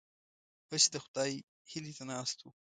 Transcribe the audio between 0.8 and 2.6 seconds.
د خدای هیلې ته ناست وو.